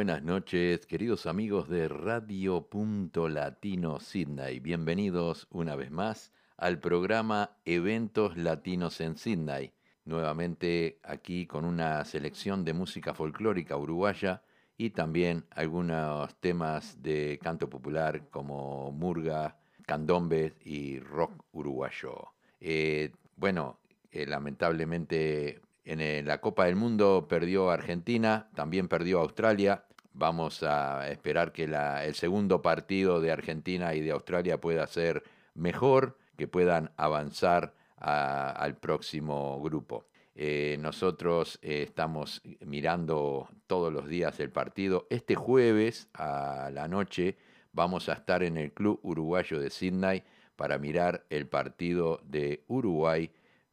[0.00, 4.58] Buenas noches, queridos amigos de Radio Punto Latino Sydney.
[4.58, 9.74] Bienvenidos una vez más al programa Eventos Latinos en Sydney.
[10.06, 14.42] Nuevamente aquí con una selección de música folclórica uruguaya
[14.78, 22.28] y también algunos temas de canto popular como murga, candombe y rock uruguayo.
[22.58, 29.84] Eh, bueno, eh, lamentablemente en la Copa del Mundo perdió Argentina, también perdió Australia.
[30.12, 35.22] Vamos a esperar que el segundo partido de Argentina y de Australia pueda ser
[35.54, 40.06] mejor, que puedan avanzar al próximo grupo.
[40.34, 45.06] Eh, nosotros eh, estamos mirando todos los días el partido.
[45.10, 47.36] Este jueves a la noche
[47.72, 50.22] vamos a estar en el Club Uruguayo de Sydney
[50.56, 53.30] para mirar el partido de Uruguay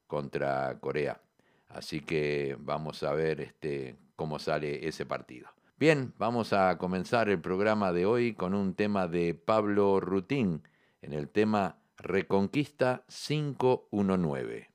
[0.08, 1.22] contra Corea.
[1.70, 5.57] Así que vamos a ver este, cómo sale ese partido.
[5.80, 10.64] Bien, vamos a comenzar el programa de hoy con un tema de Pablo Rutín
[11.04, 14.72] en el tema Reconquista 519.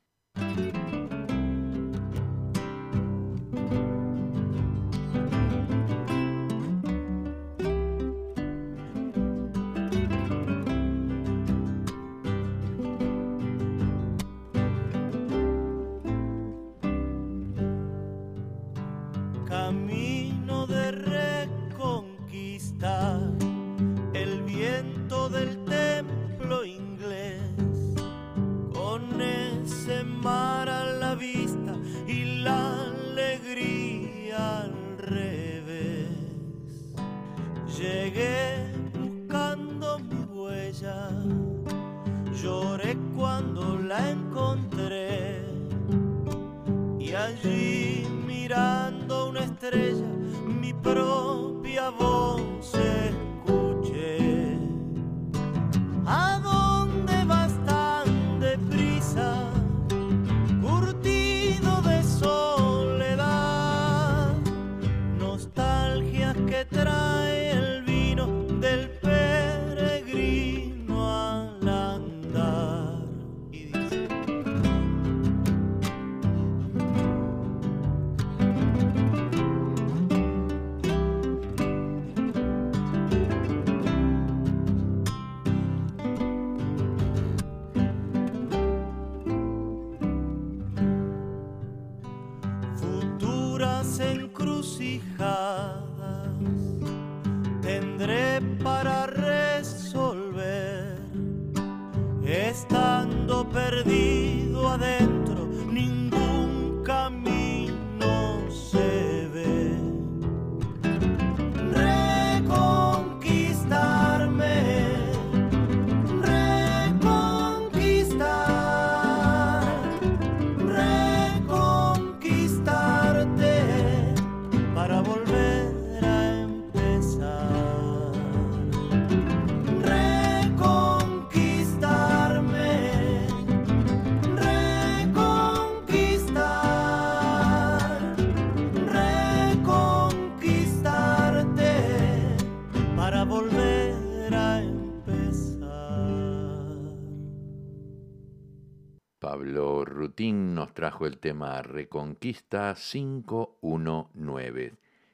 [150.73, 154.73] Trajo el tema Reconquista 519.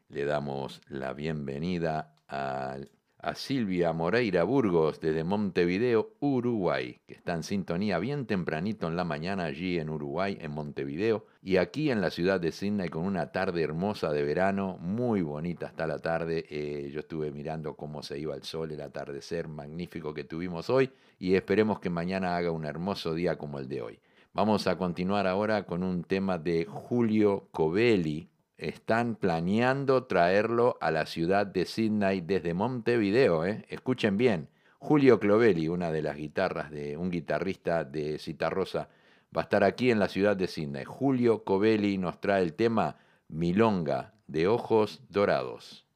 [0.09, 2.77] Le damos la bienvenida a,
[3.19, 9.03] a, Silvia Moreira Burgos desde Montevideo, Uruguay, que está en sintonía bien tempranito en la
[9.03, 13.31] mañana allí en Uruguay, en Montevideo, y aquí en la ciudad de Sydney con una
[13.31, 16.45] tarde hermosa de verano, muy bonita hasta la tarde.
[16.50, 20.89] Eh, yo estuve mirando cómo se iba el sol, el atardecer magnífico que tuvimos hoy,
[21.19, 24.00] y esperemos que mañana haga un hermoso día como el de hoy.
[24.31, 28.30] Vamos a continuar ahora con un tema de Julio Covelli.
[28.58, 33.44] Están planeando traerlo a la ciudad de Sydney desde Montevideo.
[33.44, 33.66] ¿eh?
[33.70, 34.48] Escuchen bien.
[34.78, 38.90] Julio Clovelli, una de las guitarras de un guitarrista de Citarrosa,
[39.36, 40.86] va a estar aquí en la ciudad de Sydney.
[40.86, 42.98] Julio Covelli nos trae el tema
[43.30, 45.88] Milonga de Ojos Dorados.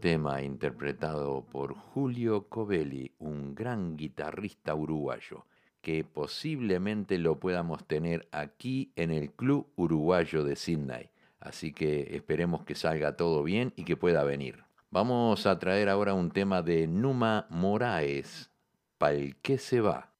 [0.00, 5.44] Tema interpretado por Julio Covelli, un gran guitarrista uruguayo,
[5.82, 11.10] que posiblemente lo podamos tener aquí en el Club Uruguayo de Sydney.
[11.40, 14.64] Así que esperemos que salga todo bien y que pueda venir.
[14.90, 18.50] Vamos a traer ahora un tema de Numa Moraes,
[18.96, 20.10] Pal que se va.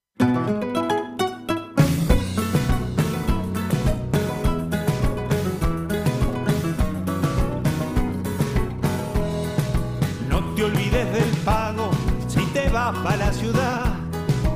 [13.03, 13.95] Para la ciudad.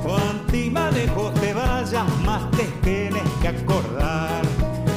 [0.03, 4.41] Cuanti más lejos te vayas, más te tienes que acordar.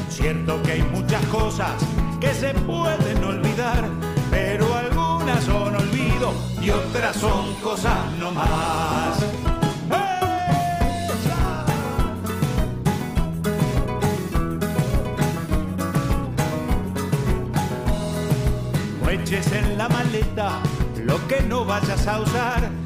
[0.08, 1.72] Cierto que hay muchas cosas
[2.20, 3.84] que se pueden olvidar,
[4.30, 9.24] pero algunas son olvido y otras son cosas no más.
[19.10, 20.60] Eches en la maleta
[21.04, 22.77] lo que no vayas a usar.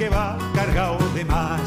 [0.00, 1.60] Que va cargado de más.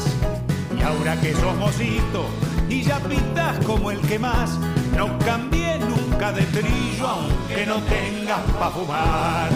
[0.76, 2.26] Y ahora que sos mocito
[2.68, 4.58] y ya pintas como el que más,
[4.96, 9.50] no cambie nunca de trillo aunque no tengas pa' fumar.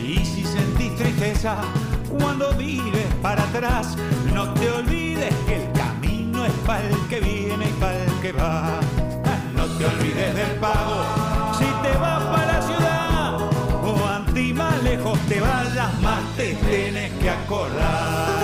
[0.00, 1.56] Y si sentís tristeza
[2.20, 3.96] cuando mires para atrás,
[4.32, 5.75] no te olvides que el
[6.74, 8.80] el que viene y para el que va.
[9.54, 11.04] No te olvides del pago
[11.58, 13.40] si te vas para la ciudad.
[13.84, 18.35] O anti más lejos te vayas, más te tienes que acordar.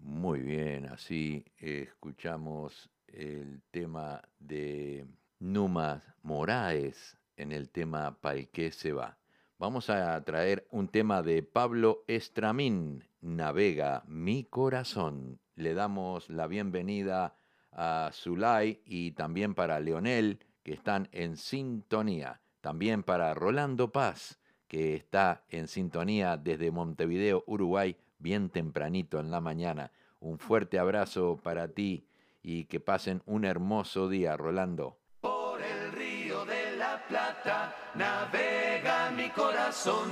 [0.00, 5.06] Muy bien, así escuchamos el tema de
[5.38, 9.18] Numa Moraes en el tema Pal que se va.
[9.58, 15.40] Vamos a traer un tema de Pablo Estramín, Navega mi corazón.
[15.54, 17.36] Le damos la bienvenida
[17.70, 22.41] a Zulay y también para Leonel, que están en sintonía.
[22.62, 24.38] También para Rolando Paz,
[24.68, 29.90] que está en sintonía desde Montevideo, Uruguay, bien tempranito en la mañana.
[30.20, 32.06] Un fuerte abrazo para ti
[32.40, 34.96] y que pasen un hermoso día, Rolando.
[35.20, 40.08] Por el río de la Plata navega mi corazón.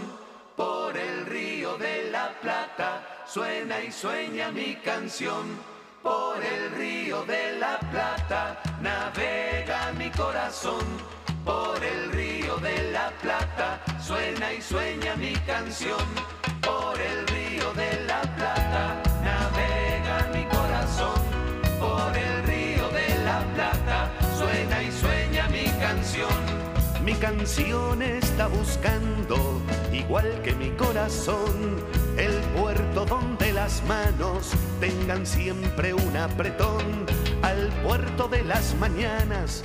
[0.56, 5.46] Por el río de la Plata suena y sueña mi canción.
[6.02, 10.84] Por el río de la Plata navega mi corazón.
[11.44, 16.04] Por el río de la Plata suena y sueña mi canción.
[16.62, 21.20] Por el río de la Plata navega mi corazón.
[21.78, 26.60] Por el río de la Plata suena y sueña mi canción.
[27.04, 29.60] Mi canción está buscando,
[29.92, 31.76] igual que mi corazón,
[32.16, 37.06] el puerto donde las manos tengan siempre un apretón,
[37.42, 39.62] al puerto de las mañanas,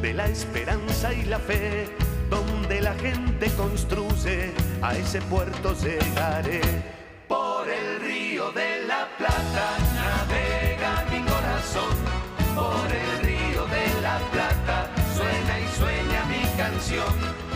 [0.00, 1.88] de la esperanza y la fe,
[2.30, 6.60] donde la gente construye, a ese puerto llegaré.
[7.26, 11.94] Por el río de la Plata navega mi corazón.
[12.54, 17.47] Por el río de la Plata suena y sueña mi canción.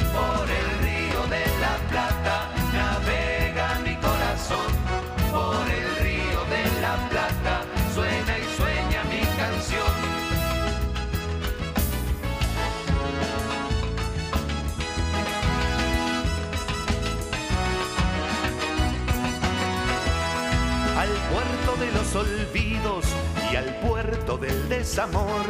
[24.78, 25.44] Desamor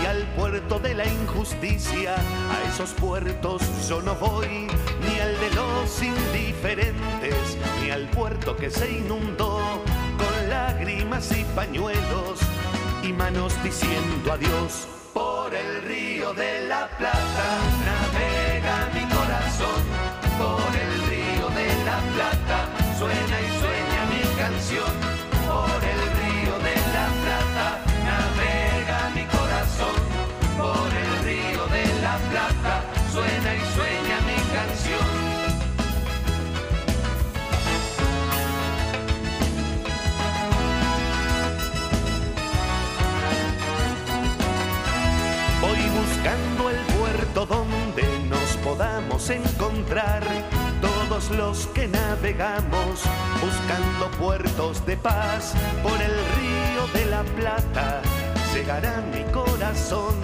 [0.00, 4.68] y al puerto de la injusticia, a esos puertos yo no voy,
[5.04, 9.58] ni al de los indiferentes, ni al puerto que se inundó
[10.16, 12.38] con lágrimas y pañuelos
[13.02, 14.86] y manos diciendo adiós.
[15.12, 17.46] Por el río de la Plata
[17.88, 19.82] navega mi corazón,
[20.38, 22.58] por el río de la Plata
[22.96, 24.94] suena y sueña mi canción,
[25.48, 25.99] por el
[49.30, 50.22] encontrar
[50.80, 53.02] todos los que navegamos,
[53.40, 58.02] buscando puertos de paz por el río de la Plata.
[58.54, 60.14] Llegará mi corazón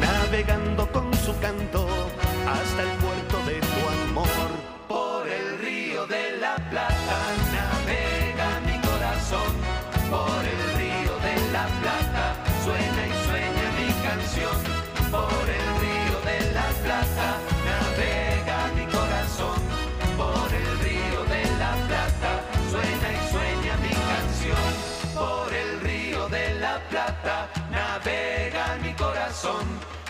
[0.00, 1.86] navegando con su canto
[2.46, 4.75] hasta el puerto de tu amor.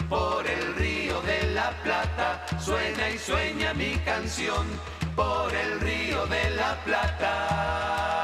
[0.09, 4.67] Por el río de la Plata suena y sueña mi canción.
[5.15, 8.23] Por el río de la Plata.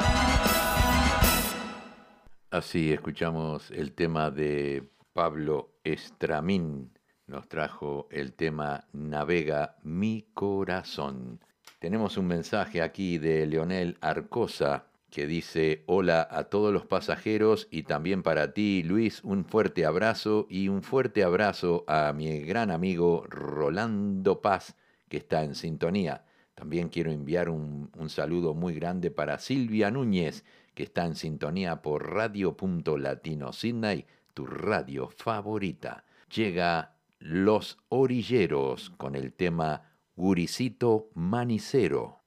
[2.50, 6.96] Así escuchamos el tema de Pablo Estramín.
[7.26, 11.40] Nos trajo el tema Navega mi corazón.
[11.78, 17.82] Tenemos un mensaje aquí de Leonel Arcosa que dice, hola a todos los pasajeros y
[17.82, 23.26] también para ti, Luis, un fuerte abrazo y un fuerte abrazo a mi gran amigo
[23.28, 24.74] Rolando Paz,
[25.10, 26.24] que está en sintonía.
[26.54, 31.82] También quiero enviar un, un saludo muy grande para Silvia Núñez, que está en sintonía
[31.82, 36.04] por Radio.Latino Sydney, tu radio favorita.
[36.34, 42.22] Llega Los Orilleros con el tema Guricito Manicero.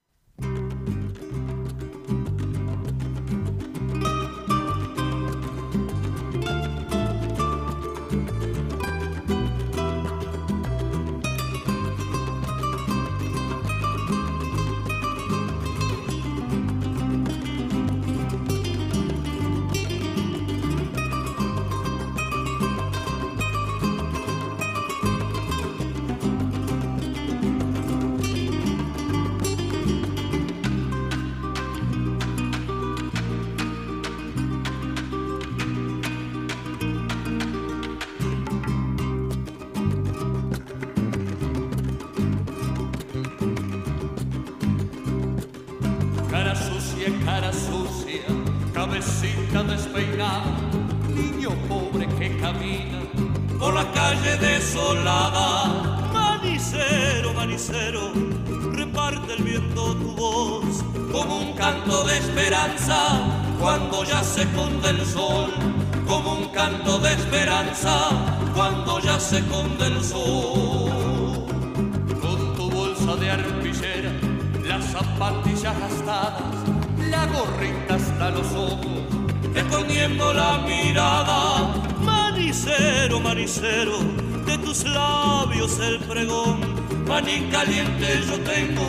[79.56, 81.74] Escondiendo la mirada.
[82.02, 84.00] Manicero, manicero,
[84.46, 86.60] de tus labios el pregón,
[87.08, 88.88] maní caliente yo tengo,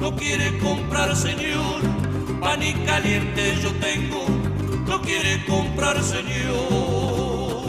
[0.00, 1.82] no quiere comprar señor,
[2.40, 4.24] maní caliente yo tengo,
[4.86, 7.66] no quiere comprar señor.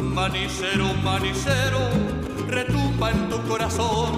[0.00, 1.90] Manicero, manicero,
[2.48, 4.16] retumba en tu corazón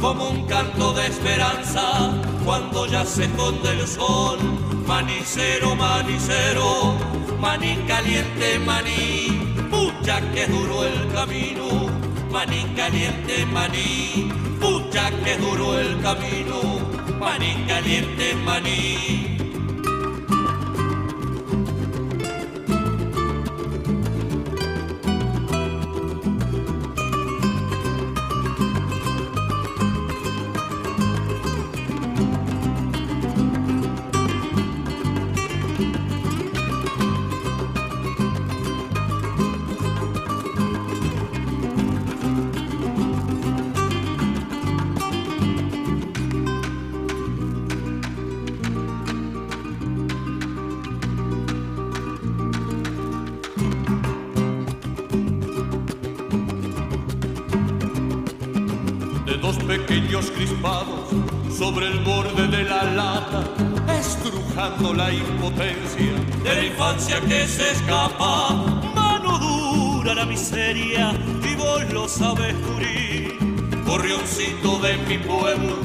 [0.00, 2.10] como un canto de esperanza
[2.46, 4.38] cuando ya se esconde el sol.
[4.86, 6.94] Manicero, manicero,
[7.40, 11.66] maní caliente, maní, pucha que duro el camino.
[12.30, 14.30] Maní caliente, maní,
[14.60, 16.60] pucha que duro el camino.
[17.18, 19.35] Maní caliente, maní.
[67.06, 68.54] Infancia que se escapa.
[68.94, 73.38] Mano dura la miseria y vos lo sabes, Turí.
[73.84, 75.76] Corrioncito de mi pueblo,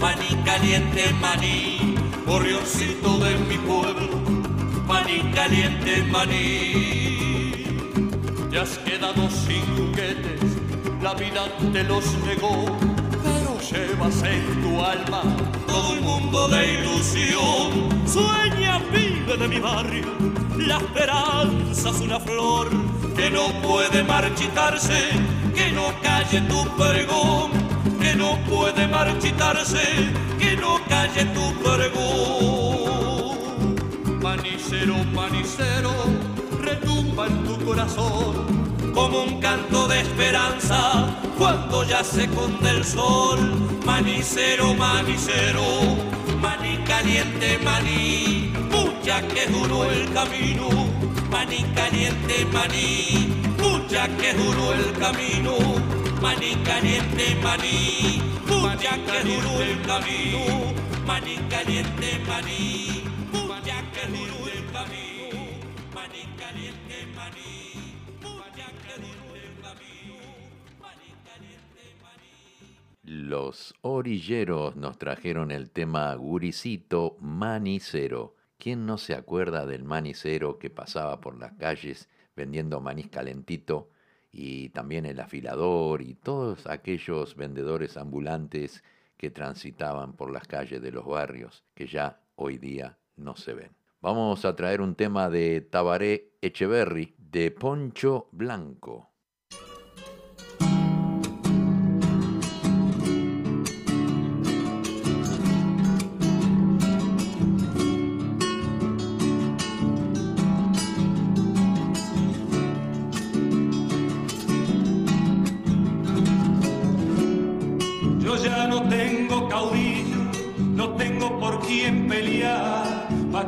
[0.00, 1.96] maní caliente, maní.
[2.26, 4.08] Corrioncito de mi pueblo,
[4.86, 7.66] maní caliente, maní.
[8.50, 10.40] Ya has quedado sin juguetes
[11.02, 12.64] la vida te los negó,
[13.24, 15.22] pero llevas en tu alma
[15.66, 17.88] todo un mundo de ilusión.
[18.06, 22.68] Sueña, vive de mi barrio, la esperanza es una flor
[23.16, 25.10] que no puede marchitarse,
[25.54, 27.50] que no calle tu pregón,
[28.00, 29.82] que no puede marchitarse,
[30.38, 33.32] que no calle tu pregón.
[34.22, 35.92] Manicero, manicero,
[36.60, 38.62] retumba en tu corazón
[38.94, 41.06] como un canto de esperanza
[41.38, 43.38] cuando ya se conde el sol.
[43.84, 45.64] Manicero, manicero,
[46.40, 48.51] maní caliente, maní,
[49.02, 50.68] mucha que duró el camino.
[51.28, 55.56] Maní caliente, maní, mucha que duró el camino.
[56.20, 60.72] Maní caliente, maní, mucha que duró el camino.
[61.04, 65.34] Maní caliente, maní, mucha que duró el camino.
[65.92, 67.82] Maní caliente, maní.
[73.02, 78.36] Los orilleros nos trajeron el tema Guricito Manicero.
[78.62, 83.90] ¿Quién no se acuerda del manicero que pasaba por las calles vendiendo maní calentito
[84.30, 88.84] y también el afilador y todos aquellos vendedores ambulantes
[89.16, 93.72] que transitaban por las calles de los barrios que ya hoy día no se ven?
[94.00, 99.11] Vamos a traer un tema de Tabaré Echeverry de Poncho Blanco.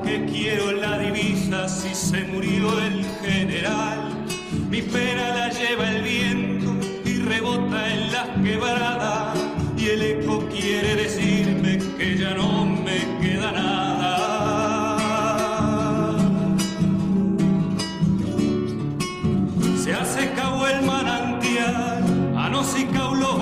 [0.02, 4.26] Qué quiero la divisa si se murió el general?
[4.68, 9.38] Mi pena la lleva el viento y rebota en las quebradas
[9.76, 14.18] y el eco quiere decirme que ya no me queda nada.
[19.82, 23.40] Se ha secado el manantial, a no si los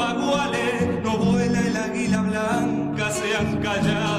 [3.80, 4.11] se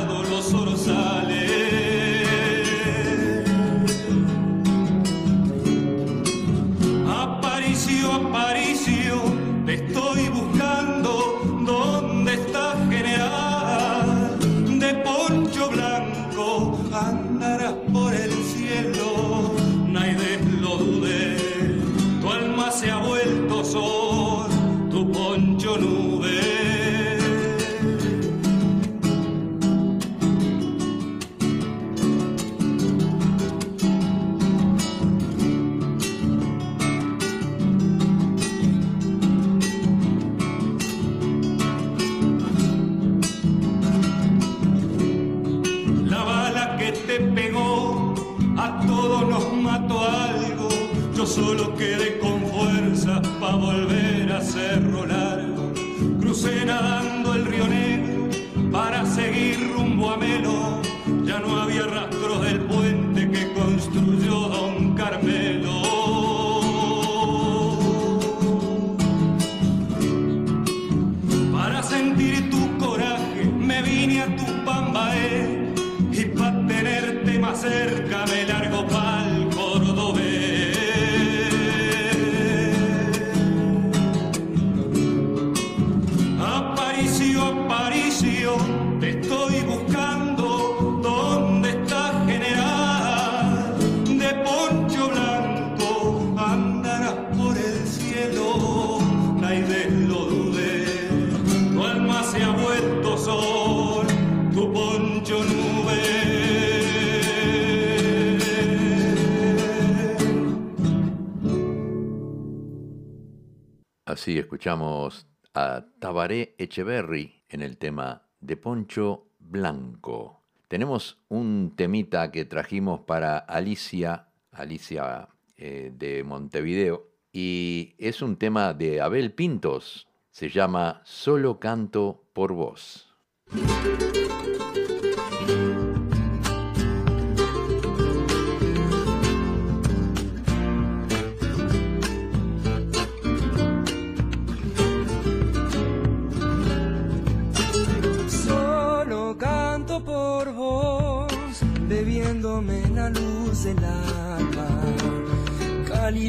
[114.64, 120.40] escuchamos a Tabaré Echeverry en el tema de Poncho Blanco.
[120.70, 128.74] Tenemos un temita que trajimos para Alicia, Alicia eh, de Montevideo, y es un tema
[128.74, 133.14] de Abel Pintos, Se llama Solo canto por vos.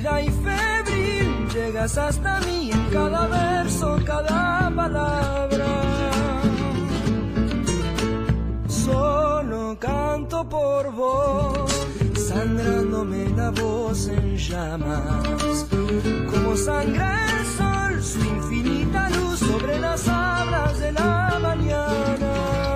[0.05, 5.67] Y febril, llegas hasta mí en cada verso, cada palabra.
[8.69, 11.71] Solo canto por vos,
[12.17, 15.67] sangrándome la voz en llamas,
[16.31, 22.74] como sangra el sol, su infinita luz sobre las alas de la mañana.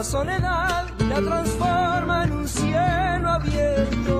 [0.00, 4.16] La soledad, la transforma en un cielo abierto.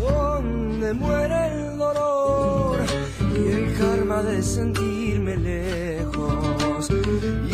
[0.00, 2.78] Donde muere el dolor
[3.32, 6.90] y el karma de sentirme lejos.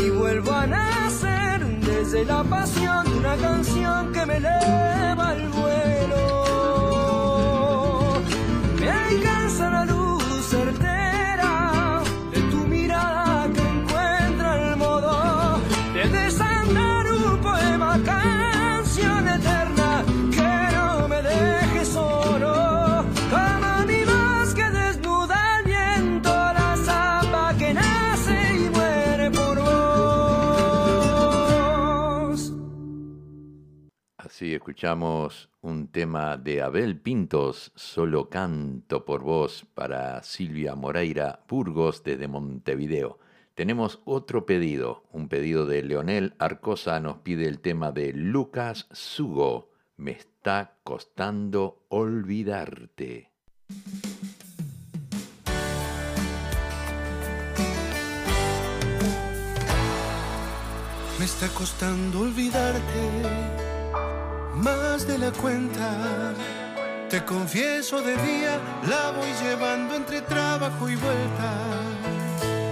[0.03, 6.25] Y vuelvo a nacer desde la pasión de una canción que me eleva al vuelo.
[8.81, 9.69] Me alcanza
[34.67, 42.27] escuchamos un tema de Abel Pintos, Solo canto por vos, para Silvia Moreira Burgos desde
[42.27, 43.21] Montevideo.
[43.55, 49.71] Tenemos otro pedido, un pedido de Leonel Arcosa, nos pide el tema de Lucas Sugo,
[49.97, 53.31] Me está costando olvidarte.
[61.21, 63.66] Me está costando olvidarte
[64.57, 66.33] más de la cuenta.
[67.11, 71.53] Te confieso de día, la voy llevando entre trabajo y vuelta.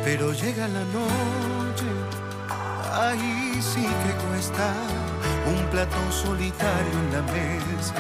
[0.05, 1.87] Pero llega la noche,
[2.93, 4.73] ahí sí que cuesta.
[5.47, 7.95] Un plato solitario en la mesa,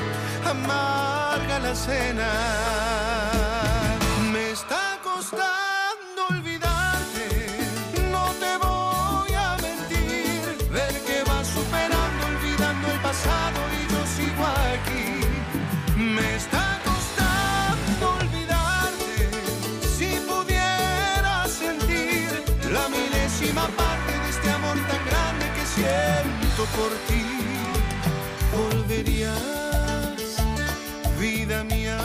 [0.44, 3.13] amarga la cena.
[26.76, 27.24] Por ti.
[28.52, 29.38] Volverías,
[31.18, 31.98] vida mía,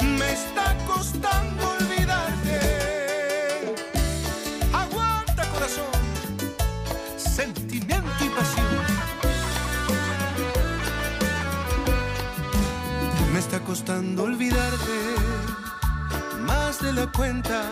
[0.00, 2.58] me está costando olvidarte.
[4.72, 5.84] Aguanta corazón,
[7.16, 8.82] sentimiento y pasión.
[13.32, 14.98] Me está costando olvidarte
[16.40, 17.62] más de la cuenta.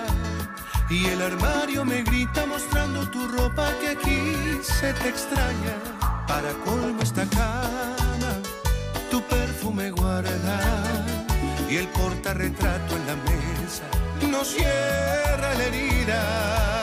[0.91, 5.75] Y el armario me grita mostrando tu ropa que aquí se te extraña.
[6.27, 8.33] Para colmo esta cama,
[9.09, 10.61] tu perfume guarda.
[11.71, 13.85] Y el portarretrato en la mesa
[14.33, 16.80] no cierra la herida.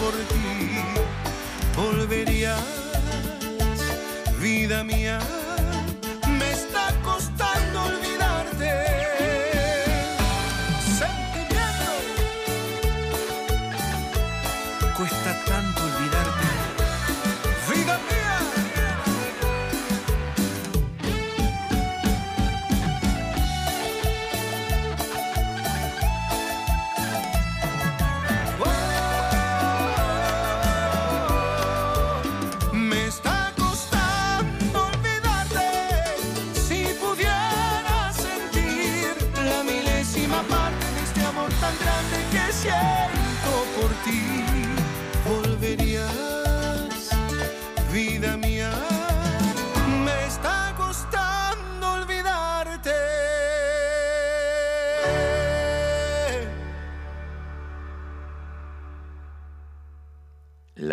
[0.00, 0.44] Por ti.
[1.76, 2.60] Volverías,
[4.40, 5.18] vida mía,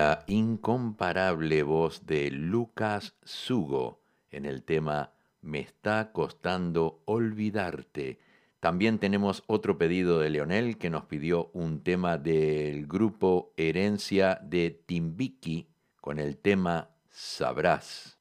[0.02, 8.20] la incomparable voz de Lucas Sugo en el tema Me está costando olvidarte.
[8.60, 14.72] También tenemos otro pedido de Leonel que nos pidió un tema del grupo Herencia de
[14.72, 18.21] Timbiki con el tema Sabrás.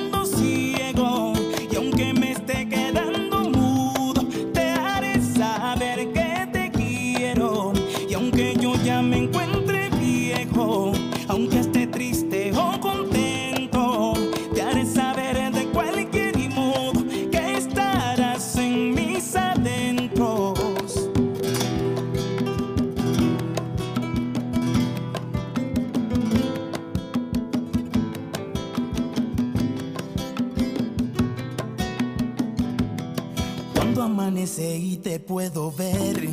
[34.43, 36.27] y te puedo ver,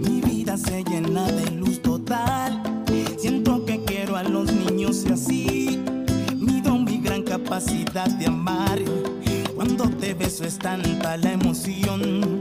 [0.00, 2.84] mi vida se llena de luz total.
[3.18, 5.80] Siento que quiero a los niños y así
[6.36, 8.78] mido mi gran capacidad de amar.
[9.56, 12.40] Cuando te beso es tanta la emoción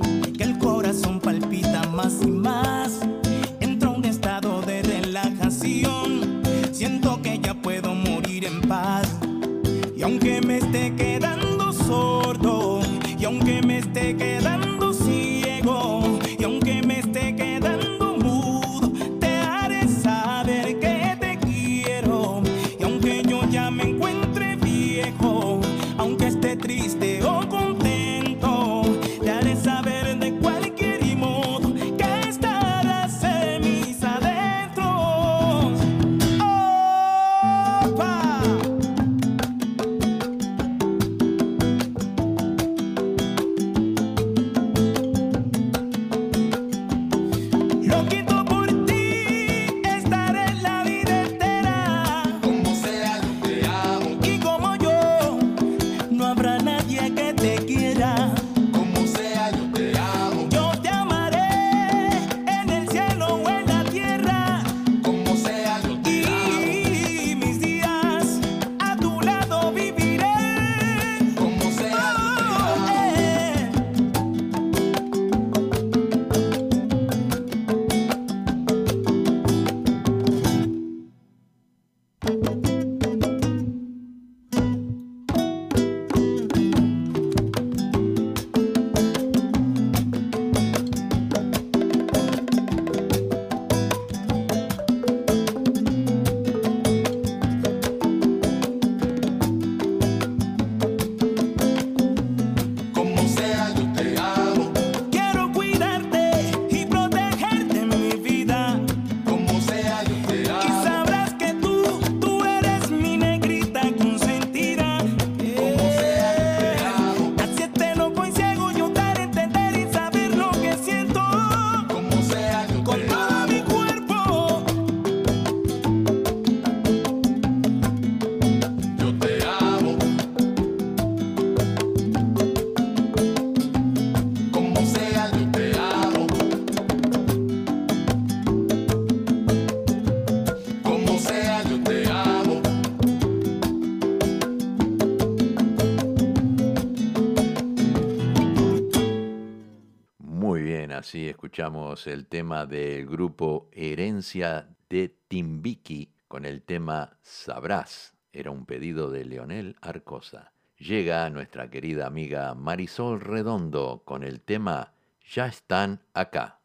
[151.49, 158.13] escuchamos el tema del grupo Herencia de Timbiki con el tema Sabrás.
[158.31, 160.53] Era un pedido de Leonel Arcosa.
[160.77, 164.93] Llega nuestra querida amiga Marisol Redondo con el tema
[165.33, 166.59] Ya están acá.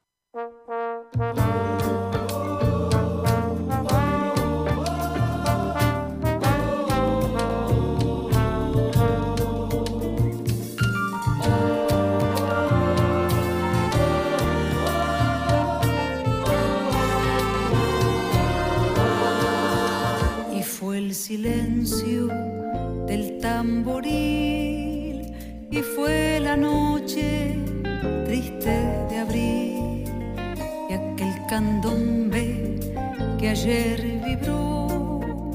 [25.71, 27.57] Y fue la noche
[28.27, 28.71] triste
[29.09, 30.05] de abril.
[30.91, 32.79] Y aquel candombe
[33.39, 35.51] que ayer vibró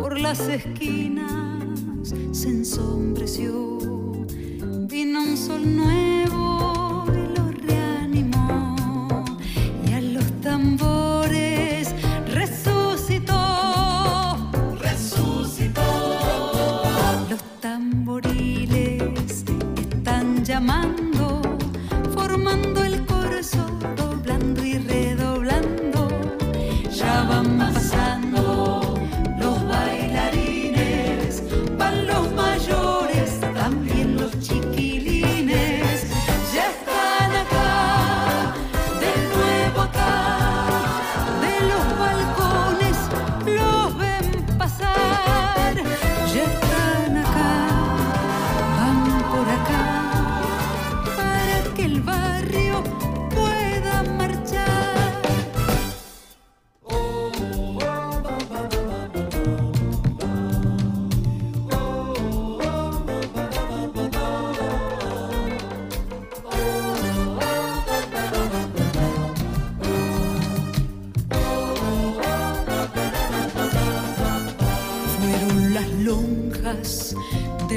[0.00, 3.78] por las esquinas se ensombreció.
[4.88, 6.21] Vino un sol nuevo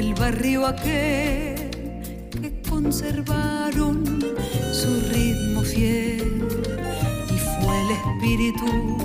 [0.06, 1.70] del barrio aquel
[2.40, 4.04] que conservaron
[4.72, 6.46] su ritmo fiel
[7.28, 8.98] y fue el espíritu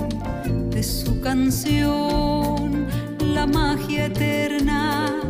[0.70, 2.86] de su canción
[3.18, 5.20] la magia eterna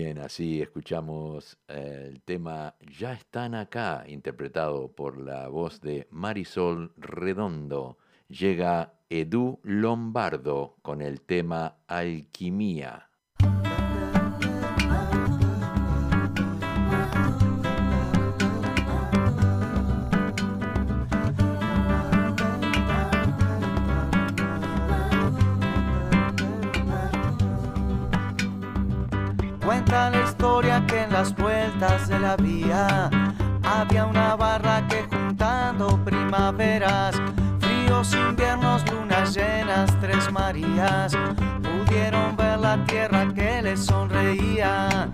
[0.00, 6.94] bien, así escuchamos eh, el tema Ya están acá, interpretado por la voz de Marisol
[6.96, 7.98] Redondo.
[8.26, 13.09] Llega Edu Lombardo con el tema Alquimia.
[32.24, 37.16] Había una barra que juntando primaveras,
[37.60, 41.16] fríos inviernos, lunas llenas, tres Marías,
[41.62, 45.08] pudieron ver la tierra que les sonreía.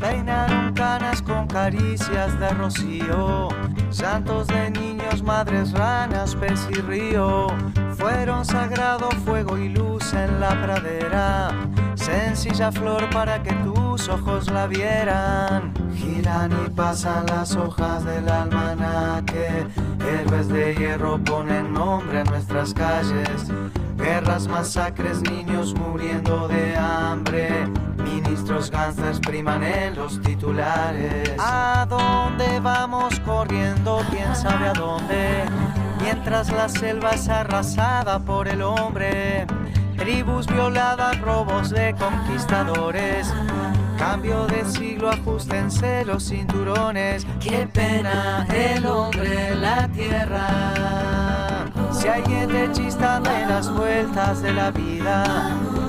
[0.00, 3.48] Peinaron canas con caricias de rocío,
[3.90, 7.48] santos de niños, madres ranas, pez y río.
[7.96, 11.50] Fueron sagrado fuego y luz en la pradera,
[11.94, 13.54] sencilla flor para que
[13.96, 15.72] tus ojos la vieran.
[15.94, 19.66] Giran y pasan las hojas del almanaque,
[20.06, 23.50] héroes de hierro ponen nombre a nuestras calles.
[23.96, 27.66] Guerras, masacres, niños muriendo de hambre.
[27.96, 31.30] Ministros gangsters priman en los titulares.
[31.38, 34.02] ¿A dónde vamos corriendo?
[34.10, 35.44] ¿Quién sabe a dónde?
[36.02, 39.46] mientras la selva es arrasada por el hombre.
[39.96, 43.32] Tribus violadas, robos de conquistadores.
[43.98, 47.26] Cambio de siglo, ajustense los cinturones.
[47.40, 51.66] Qué pena el hombre la tierra.
[51.92, 55.24] Si alguien te chista de las vueltas de la vida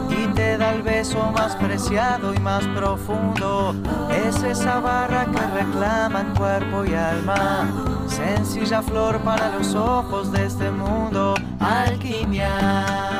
[0.09, 3.75] y te da el beso más preciado y más profundo,
[4.09, 7.69] es esa barra que reclaman cuerpo y alma.
[8.07, 13.16] Sencilla flor para los ojos de este mundo, alquimia,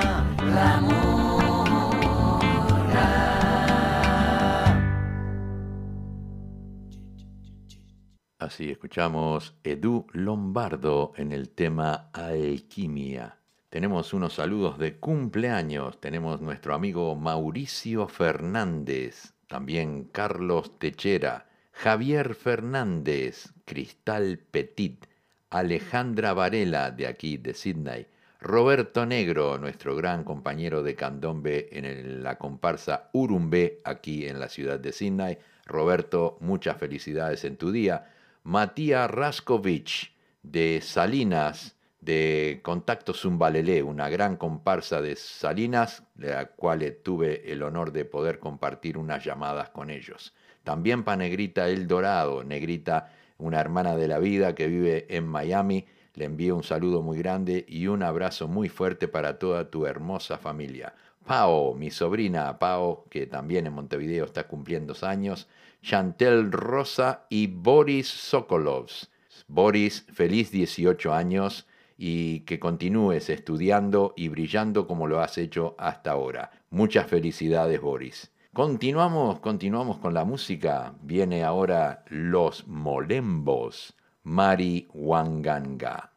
[8.40, 13.40] Así escuchamos Edu Lombardo en el tema Alquimia.
[13.72, 16.00] Tenemos unos saludos de cumpleaños.
[16.00, 25.08] Tenemos nuestro amigo Mauricio Fernández, también Carlos Techera, Javier Fernández, Cristal Petit,
[25.50, 28.06] Alejandra Varela de aquí de Sydney,
[28.40, 34.80] Roberto Negro, nuestro gran compañero de candombe en la comparsa Urumbe aquí en la ciudad
[34.80, 35.40] de Sydney.
[35.66, 38.14] Roberto, muchas felicidades en tu día.
[38.48, 46.98] Matías Raskovich de Salinas, de Contacto Zumbalelé, una gran comparsa de Salinas, de la cual
[47.04, 50.34] tuve el honor de poder compartir unas llamadas con ellos.
[50.64, 55.86] También para Negrita El Dorado, Negrita, una hermana de la vida que vive en Miami,
[56.14, 60.38] le envío un saludo muy grande y un abrazo muy fuerte para toda tu hermosa
[60.38, 60.94] familia.
[61.26, 65.50] Pao, mi sobrina Pao, que también en Montevideo está cumpliendo años,
[65.88, 69.10] Chantel Rosa y Boris Sokolovs.
[69.48, 71.66] Boris, feliz 18 años
[71.98, 76.52] y que continúes estudiando y brillando como lo has hecho hasta ahora.
[76.72, 78.34] Muchas felicidades, Boris.
[78.52, 80.94] Continuamos, continuamos con la música.
[81.04, 86.17] Viene ahora Los Molembos, Mari Wanganga.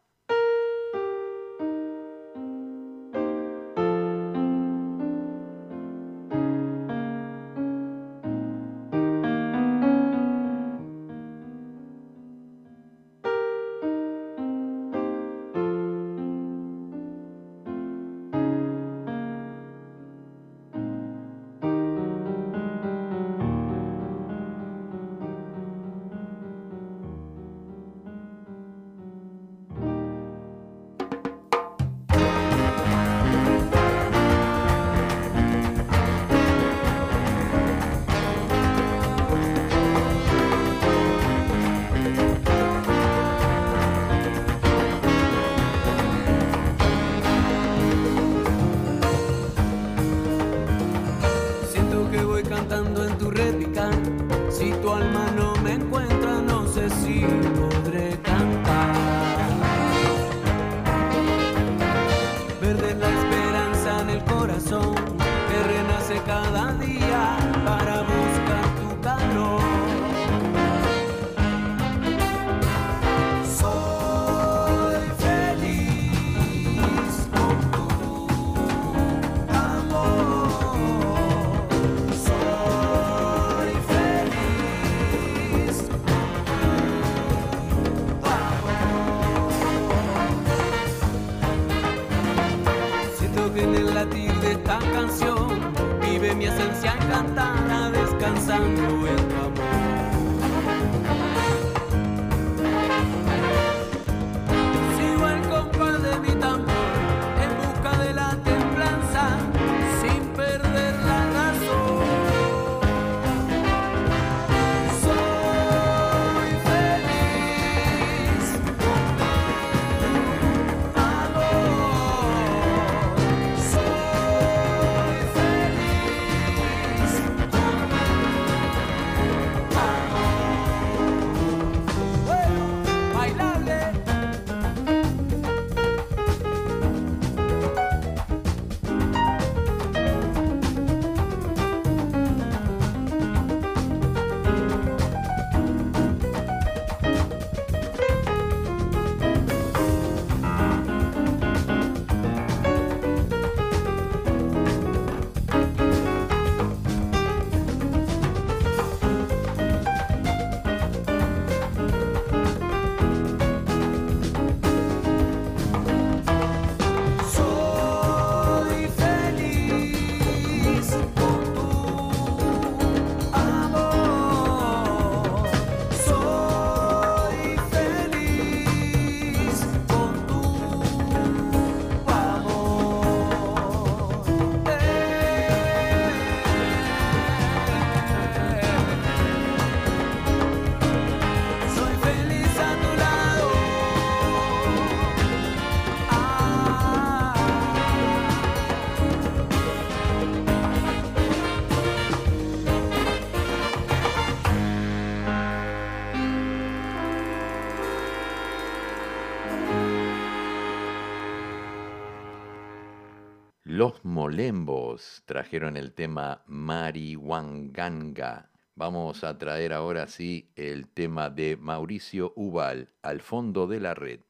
[214.31, 218.49] Molembos trajeron el tema Marihuanganga.
[218.75, 224.21] Vamos a traer ahora sí el tema de Mauricio Ubal, Al fondo de la red.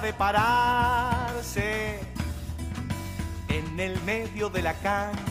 [0.00, 2.00] De pararse
[3.48, 5.22] en el medio de la cancha,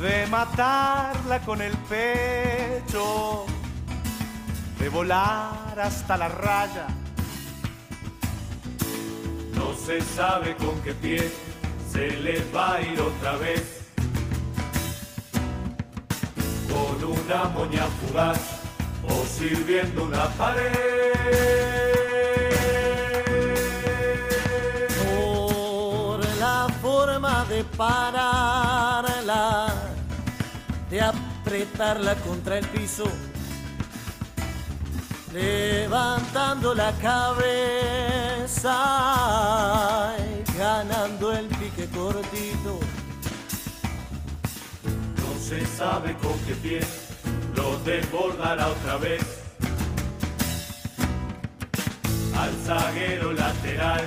[0.00, 3.46] de matarla con el pecho,
[4.80, 6.86] de volar hasta la raya.
[9.54, 11.30] No se sabe con qué pie
[11.92, 13.90] se le va a ir otra vez.
[16.68, 18.57] Con una moña fugaz
[19.10, 20.98] o sirviendo una pared.
[26.18, 29.74] por la forma de pararla,
[30.90, 33.04] de apretarla contra el piso,
[35.32, 38.76] levantando la cabeza
[40.18, 42.78] y ganando el pique cortito.
[45.16, 46.80] No se sabe con qué pie
[47.54, 49.22] lo desbordará otra vez.
[52.36, 54.04] Al zaguero lateral,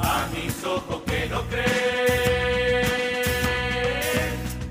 [0.00, 2.82] a mis ojos que no creen.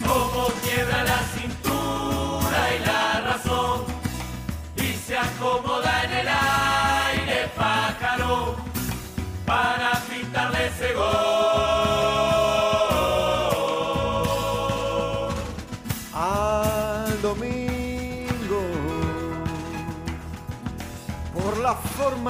[0.06, 3.86] Como quiebra la cintura y la razón,
[4.78, 8.56] y se acomoda en el aire pájaro
[9.46, 11.31] para pintarle ese gol.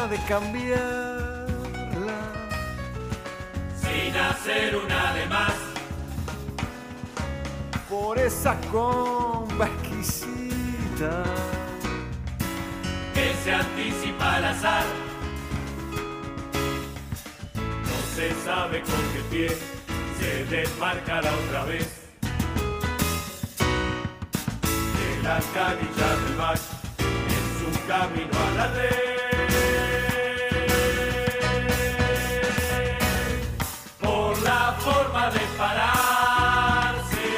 [0.02, 1.48] Forma de cambiarla
[3.82, 5.54] sin hacer una de más.
[7.90, 11.24] por esa comba exquisita
[13.14, 14.86] que se anticipa al azar.
[17.54, 19.58] No se sabe con qué pie
[20.20, 21.88] se desmarcará otra vez.
[24.98, 26.58] De las canillas del mar
[27.08, 29.11] en su camino a la red.
[35.62, 35.68] Forma de
[36.92, 37.30] pararse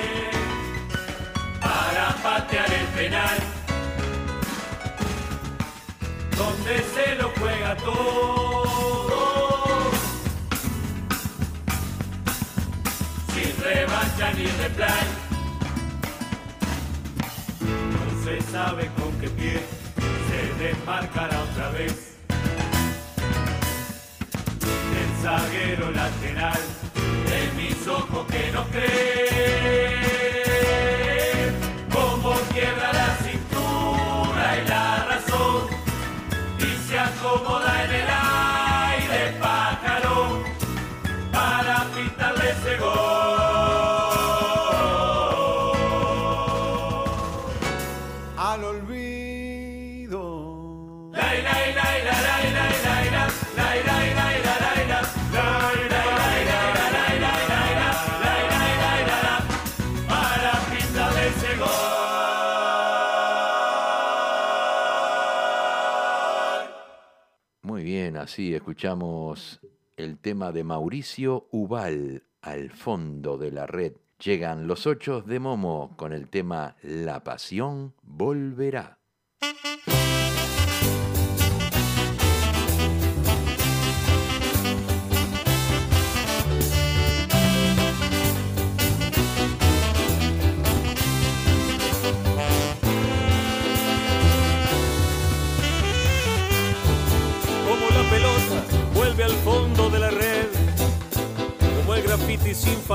[1.59, 3.37] para patear el penal
[6.37, 9.11] donde se lo juega todo.
[13.33, 15.05] Sin revancha ni replay.
[17.93, 19.63] No se sabe con qué pie
[20.27, 21.95] se desmarcará otra vez.
[25.01, 26.82] El zaguero lateral
[27.83, 28.83] mis ojos que no creen.
[31.91, 35.67] Como quiebra la cintura y la razón
[36.59, 40.43] y se acomoda en el aire pájaro
[41.31, 43.23] para pintarle ese gol.
[48.37, 49.32] al olvido
[68.63, 69.59] escuchamos
[69.97, 73.91] el tema de Mauricio Ubal, Al fondo de la red.
[74.23, 79.02] Llegan los ocho de Momo con el tema La pasión volverá.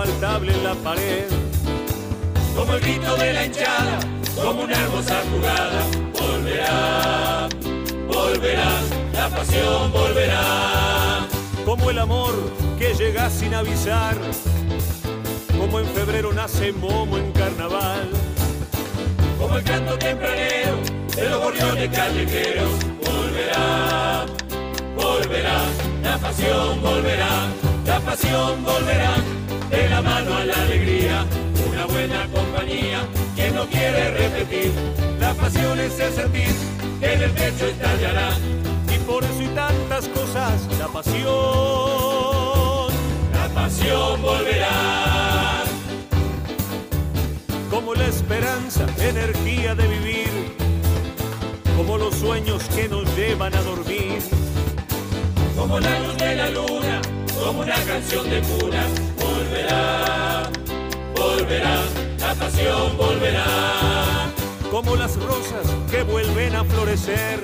[0.04, 1.26] En la pared.
[2.54, 3.98] Como el grito de la hinchada,
[4.36, 5.82] como una hermosa jugada,
[6.20, 7.48] volverá,
[8.06, 8.70] volverá,
[9.12, 11.26] la pasión volverá.
[11.64, 12.32] Como el amor
[12.78, 14.16] que llega sin avisar,
[15.58, 18.08] como en febrero nace Momo en carnaval.
[19.38, 20.76] Como el canto tempranero
[21.16, 22.70] de los gorriones callejeros,
[23.04, 24.26] volverá,
[24.96, 25.60] volverá,
[26.02, 27.48] la pasión volverá,
[27.84, 29.14] la pasión volverá,
[29.70, 31.24] de la mano a la alegría,
[31.70, 33.00] una buena compañía,
[33.34, 34.72] quien no quiere repetir,
[35.20, 36.54] la pasión es el sentir
[37.00, 38.30] que en el pecho estallará.
[38.94, 41.26] Y por eso y tantas cosas, la pasión,
[43.32, 45.64] la pasión volverá.
[47.70, 50.56] Como la esperanza, energía de vivir,
[51.76, 54.20] como los sueños que nos llevan a dormir.
[55.56, 57.00] Como la luz de la luna,
[57.44, 58.86] como una canción de cuna,
[59.48, 60.50] volverá,
[61.16, 61.80] volverá,
[62.20, 64.30] la pasión volverá.
[64.70, 67.40] Como las rosas que vuelven a florecer,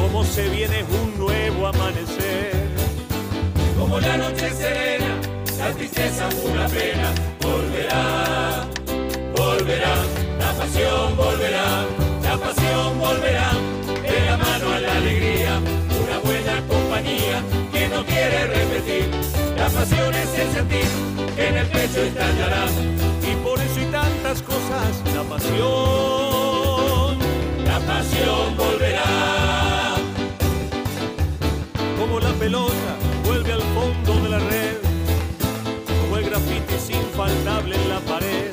[0.00, 2.52] como se viene un nuevo amanecer.
[3.78, 5.20] Como la noche serena,
[5.58, 8.66] la tristeza una pena, volverá,
[9.36, 9.94] volverá,
[10.38, 11.86] la pasión volverá,
[12.22, 13.50] la pasión volverá,
[14.02, 15.60] de la mano a la alegría,
[16.02, 19.41] una buena compañía que no quiere repetir.
[19.62, 20.88] La pasión es el sentir
[21.36, 22.64] que en el pecho estallará.
[23.22, 27.18] Y por eso y tantas cosas, la pasión,
[27.64, 29.94] la pasión volverá.
[31.96, 34.78] Como la pelota vuelve al fondo de la red,
[35.86, 38.50] como el grafiti es infaltable en la pared,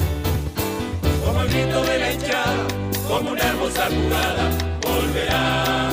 [1.26, 2.68] como el grito de la hinchada,
[3.08, 4.52] como una hermosa jugada,
[4.84, 5.90] volverá,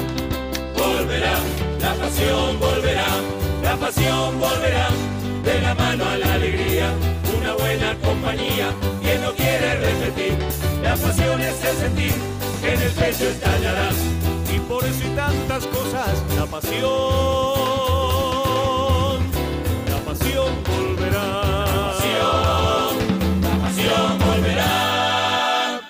[0.76, 1.38] volverá,
[1.80, 3.06] la pasión volverá,
[3.86, 4.88] pasión volverá,
[5.44, 6.92] de la mano a la alegría,
[7.38, 10.36] una buena compañía, quien no quiere repetir,
[10.82, 12.12] la pasión es el sentir,
[12.60, 13.90] que en el pecho estallará.
[14.52, 16.86] Y por eso y tantas cosas, la pasión,
[19.88, 21.26] la pasión volverá.
[21.76, 22.90] La pasión,
[23.42, 25.80] la pasión volverá.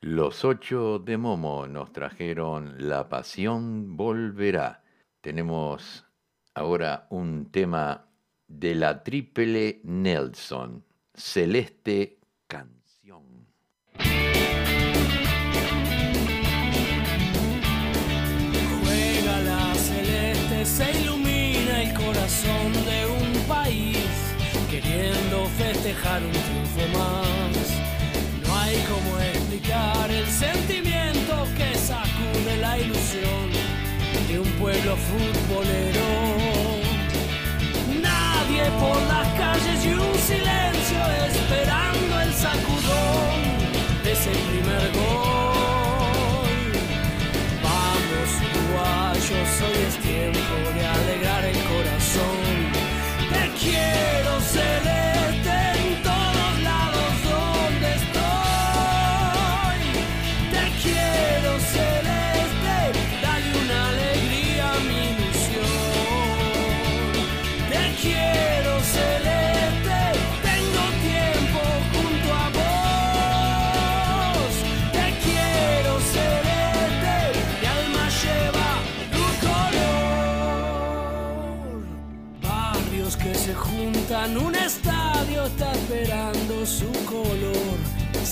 [0.00, 4.82] Los ocho de Momo nos trajeron La pasión volverá.
[5.20, 6.04] Tenemos
[6.54, 8.06] ahora un tema
[8.46, 10.84] de la triple Nelson,
[11.14, 13.22] Celeste Canción.
[18.82, 23.96] Juega la celeste, se ilumina el corazón de un país,
[24.70, 27.82] queriendo festejar un triunfo más.
[28.46, 33.50] No hay como explicar el sentimiento que sacude la ilusión
[34.28, 35.51] de un pueblo futbolero.
[38.82, 39.11] Nadie por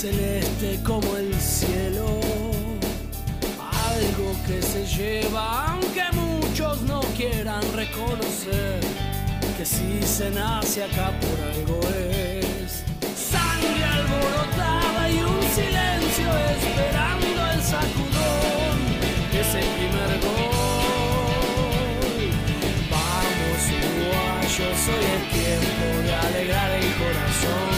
[0.01, 2.07] celeste como el cielo.
[3.93, 8.81] Algo que se lleva, aunque muchos no quieran reconocer
[9.59, 12.83] que si se nace acá por algo es
[13.15, 18.77] sangre alborotada y un silencio esperando el sacudón
[19.33, 20.51] de ese primer gol.
[22.95, 27.70] Vamos uruguayos, hoy es tiempo de alegrar el corazón.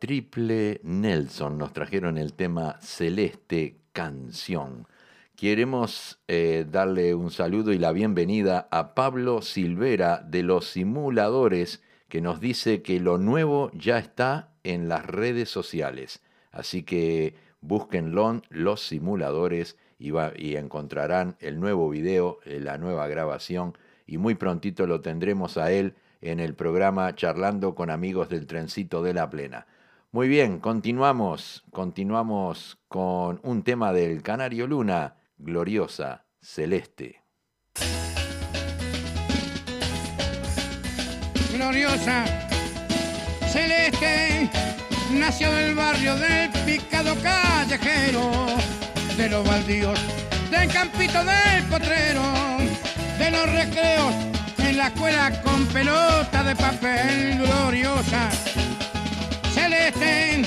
[0.00, 4.86] Triple Nelson nos trajeron el tema Celeste Canción.
[5.36, 12.22] Queremos eh, darle un saludo y la bienvenida a Pablo Silvera de los Simuladores, que
[12.22, 16.22] nos dice que lo nuevo ya está en las redes sociales.
[16.50, 23.76] Así que búsquenlo, los simuladores, y, y encontrarán el nuevo video, eh, la nueva grabación,
[24.06, 25.92] y muy prontito lo tendremos a él
[26.22, 29.66] en el programa Charlando con amigos del trencito de la plena.
[30.12, 37.22] Muy bien, continuamos, continuamos con un tema del Canario Luna, gloriosa, celeste.
[41.52, 42.24] Gloriosa,
[43.52, 44.50] celeste,
[45.12, 48.32] nació del barrio del picado callejero,
[49.16, 50.00] de los baldíos,
[50.50, 52.22] del campito del potrero,
[53.16, 54.12] de los recreos
[54.58, 58.28] en la escuela con pelota de papel gloriosa.
[59.92, 60.42] Celeste,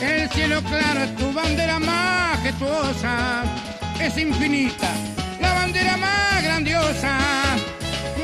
[0.00, 3.44] el cielo claro es tu bandera majestuosa,
[4.00, 4.90] es infinita,
[5.40, 7.18] la bandera más grandiosa,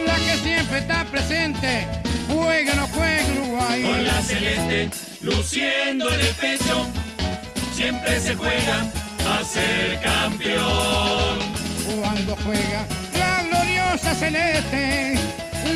[0.06, 1.86] la que siempre está presente,
[2.28, 3.82] juega no juega Uruguay.
[3.82, 4.90] Con la celeste
[5.20, 6.86] luciendo en el pecho,
[7.74, 8.80] siempre se juega
[9.28, 11.38] a ser campeón.
[12.00, 12.86] Cuando juega
[13.18, 15.18] la gloriosa celeste,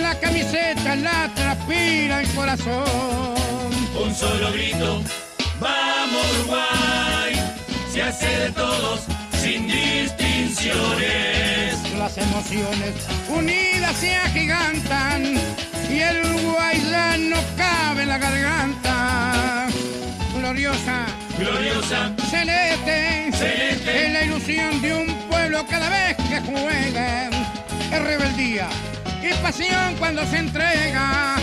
[0.01, 3.60] la camiseta la transpira el corazón.
[4.03, 5.03] Un solo grito,
[5.61, 7.35] vamos Uruguay,
[7.93, 9.03] se hace de todos
[9.43, 11.77] sin distinciones.
[11.99, 12.95] Las emociones
[13.29, 15.39] unidas se agigantan
[15.91, 19.67] y el Uruguay ya no cabe en la garganta.
[20.35, 21.05] Gloriosa,
[21.39, 27.29] gloriosa, celeste, celeste, es la ilusión de un pueblo cada vez que juega.
[27.93, 28.71] Es rebeldía
[29.23, 31.37] y pasión cuando se entrega.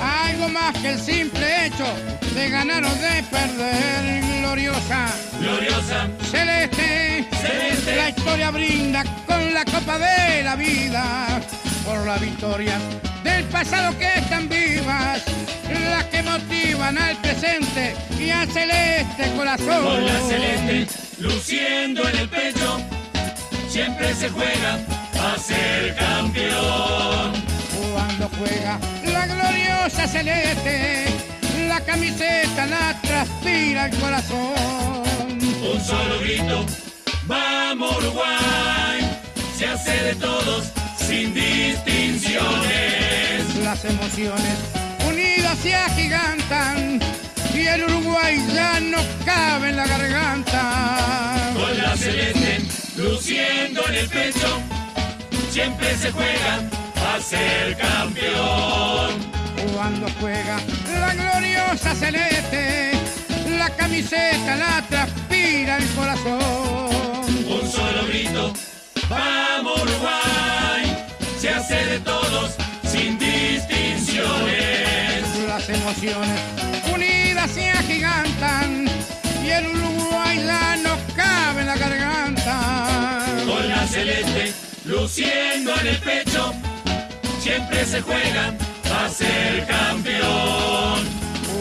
[0.00, 1.86] Algo más que el simple hecho
[2.34, 4.40] de ganar o de perder.
[4.40, 7.96] Gloriosa, gloriosa, celeste, celeste.
[7.96, 11.40] La historia brinda con la copa de la vida
[11.84, 12.78] por la victoria
[13.22, 15.22] del pasado que están vivas,
[15.90, 19.84] las que motivan al presente y al celeste corazón.
[19.84, 22.80] Con la celeste luciendo en el pecho,
[23.68, 24.78] siempre se juega
[25.20, 27.32] a ser campeón.
[27.92, 28.78] Cuando juega
[29.20, 31.04] la gloriosa celeste,
[31.68, 35.02] la camiseta la transpira el corazón.
[35.72, 36.64] Un solo grito,
[37.26, 39.00] vamos Uruguay,
[39.58, 43.56] se hace de todos sin distinciones.
[43.62, 44.56] Las emociones
[45.06, 47.00] unidas se agigantan
[47.54, 51.52] y el Uruguay ya no cabe en la garganta.
[51.54, 52.62] Con la celeste
[52.96, 54.60] luciendo en el pecho,
[55.50, 56.60] siempre se juega
[57.14, 59.10] a ser campeón.
[59.74, 60.58] Cuando juega
[61.00, 62.92] la gloriosa celeste,
[63.58, 67.24] la camiseta la transpira el corazón.
[67.48, 68.52] Un solo grito,
[69.08, 71.06] vamos Uruguay,
[71.38, 72.54] se hace de todos
[72.84, 74.18] sin distinciones.
[75.48, 76.40] Las emociones
[76.94, 78.86] unidas se agigantan
[79.44, 83.24] y el Uruguay ya no cabe en la garganta.
[83.46, 84.52] Con la celeste
[84.84, 86.54] luciendo en el pecho,
[87.50, 88.54] siempre se juega
[88.94, 91.00] a ser campeón.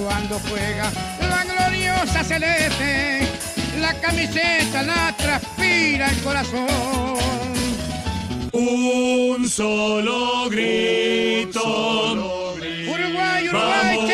[0.04, 3.28] Cuando juega la gloriosa celeste,
[3.80, 6.68] la camiseta la transpira el corazón.
[8.52, 12.14] Un solo grito.
[12.14, 14.14] Uruguay, Uruguay, Uruguay.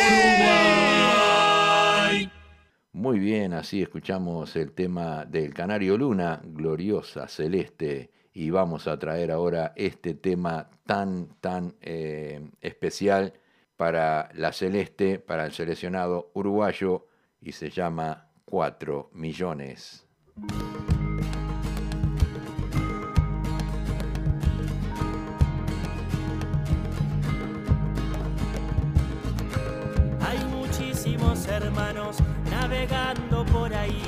[2.93, 9.31] Muy bien, así escuchamos el tema del Canario Luna, gloriosa, celeste, y vamos a traer
[9.31, 13.33] ahora este tema tan, tan eh, especial
[13.77, 17.07] para la celeste, para el seleccionado uruguayo,
[17.39, 20.05] y se llama 4 millones.
[30.19, 32.17] Hay muchísimos hermanos
[32.51, 34.03] navegando por ahí.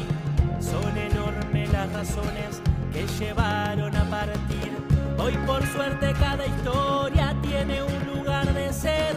[0.59, 2.61] Son enormes las razones
[2.97, 4.71] que llevaron a partir.
[5.19, 9.15] Hoy por suerte cada historia tiene un lugar de ser.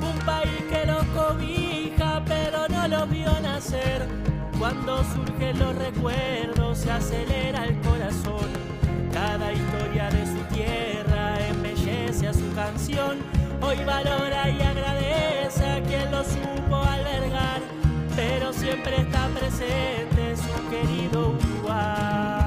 [0.00, 4.08] Un país que los cobija pero no los vio nacer.
[4.58, 8.48] Cuando surgen los recuerdos se acelera el corazón.
[9.12, 13.18] Cada historia de su tierra embellece a su canción.
[13.62, 17.60] Hoy valora y agradece a quien lo supo albergar,
[18.16, 22.39] pero siempre está presente su querido Uruguay.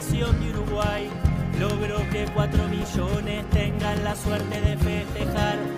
[0.00, 1.10] Selección de Uruguay
[1.58, 5.77] logró que cuatro millones tengan la suerte de festejar.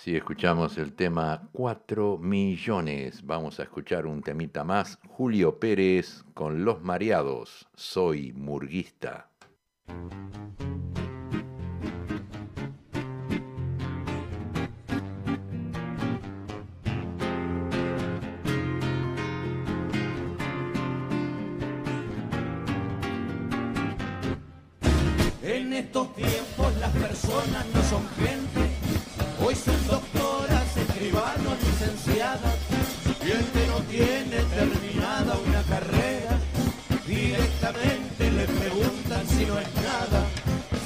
[0.00, 3.20] Así escuchamos el tema 4 millones.
[3.22, 4.98] Vamos a escuchar un temita más.
[5.06, 7.68] Julio Pérez con Los Mareados.
[7.74, 9.28] Soy murguista.
[25.42, 28.69] En estos tiempos las personas no son gente,
[29.50, 32.54] hoy son doctoras, escribanos, licenciadas,
[33.20, 36.38] y que no tiene terminada una carrera,
[37.06, 40.20] directamente le preguntan si no es nada.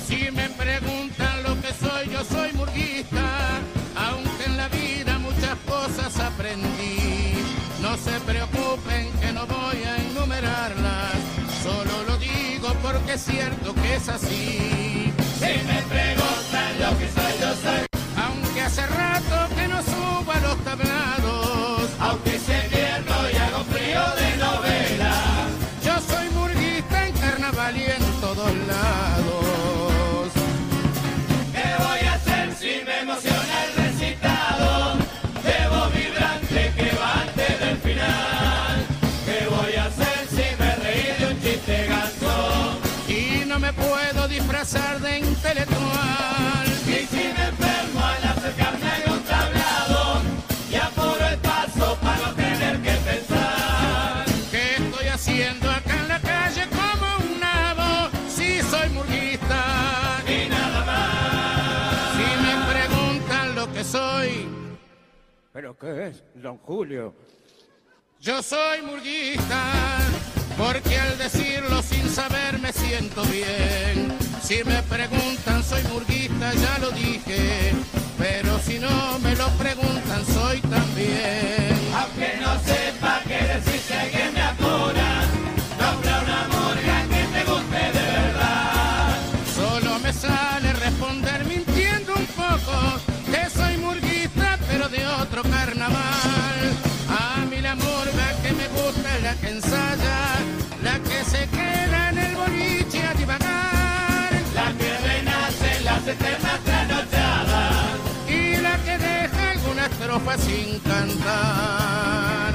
[0.08, 3.60] Si me preguntan lo que soy, yo soy murguista,
[3.96, 7.34] aunque en la vida muchas cosas aprendí.
[7.82, 11.12] No se preocupen que no voy a enumerarlas,
[11.62, 15.03] solo lo digo porque es cierto que es así.
[44.74, 46.66] De intelectual.
[46.86, 50.22] Y si me enfermo al acercarme a un tablado,
[50.68, 54.24] y apuro el paso para no tener que pensar.
[54.50, 58.10] ¿Qué estoy haciendo acá en la calle como un nabo?
[58.28, 59.64] Si soy murguista.
[60.26, 62.16] Y nada más.
[62.16, 64.48] Si me preguntan lo que soy,
[65.52, 67.14] ¿Pero qué es, don Julio?
[68.20, 70.00] yo soy murguista.
[70.56, 74.12] Porque al decirlo sin saber me siento bien.
[74.42, 77.72] Si me preguntan soy murguista, ya lo dije.
[78.18, 81.74] Pero si no me lo preguntan, soy también.
[81.96, 85.24] Aunque no sepa qué decir, si alguien me apura,
[85.80, 86.93] nombra una murga
[110.38, 112.53] sin cantar.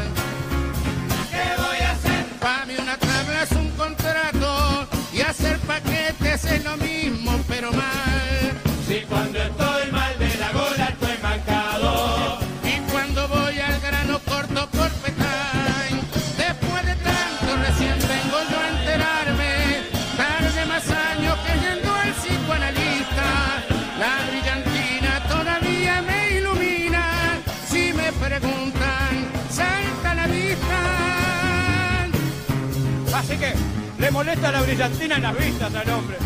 [34.19, 36.17] Molesta la brillantina en las vistas al hombre.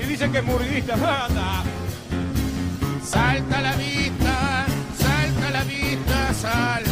[0.00, 0.94] Y dice que es murguista.
[1.26, 1.64] Anda.
[3.02, 4.64] Salta la vista,
[4.96, 6.91] salta la vista, salta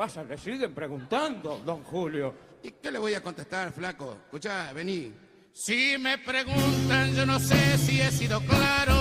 [0.00, 0.24] pasa?
[0.24, 2.34] Le siguen preguntando, don Julio.
[2.62, 4.16] ¿Y qué le voy a contestar, flaco?
[4.24, 5.12] Escuchá, vení.
[5.52, 8.96] Si me preguntan, yo no sé si he sido claro.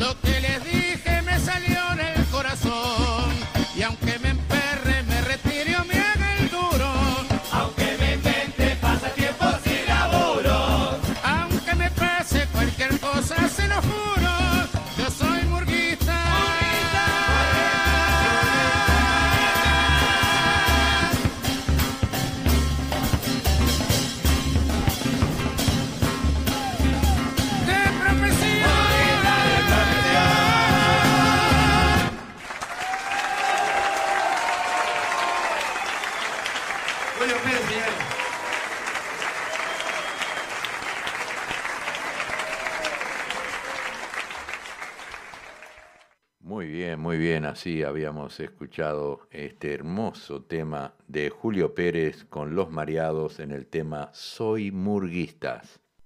[0.00, 3.30] Lo que les dije me salió en el corazón.
[3.76, 4.25] Y aunque me
[47.56, 54.10] Así habíamos escuchado este hermoso tema de Julio Pérez con Los Mareados en el tema
[54.12, 55.80] Soy Murguistas.